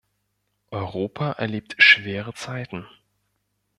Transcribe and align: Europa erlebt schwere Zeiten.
Europa 0.71 1.33
erlebt 1.33 1.75
schwere 1.77 2.33
Zeiten. 2.33 2.87